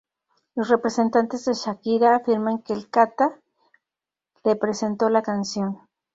[0.55, 3.39] Los representantes de Shakira afirman que El Cata
[4.43, 5.77] le presentó la canción.